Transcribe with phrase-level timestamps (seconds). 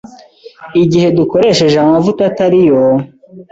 [0.83, 2.81] igihe dukoresheje amavuta atariyo